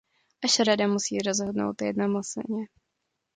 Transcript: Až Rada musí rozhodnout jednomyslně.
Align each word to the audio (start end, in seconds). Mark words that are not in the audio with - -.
Až 0.43 0.59
Rada 0.59 0.87
musí 0.87 1.19
rozhodnout 1.19 1.81
jednomyslně. 1.81 2.65